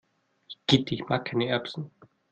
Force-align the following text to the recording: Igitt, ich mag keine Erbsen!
Igitt, 0.65 0.89
ich 0.91 1.05
mag 1.07 1.25
keine 1.25 1.47
Erbsen! 1.49 1.91